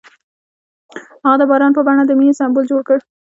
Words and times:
هغه 1.23 1.37
د 1.39 1.43
باران 1.49 1.71
په 1.75 1.81
بڼه 1.87 2.03
د 2.05 2.11
مینې 2.19 2.33
سمبول 2.39 2.65
جوړ 2.71 2.81
کړ. 2.87 2.97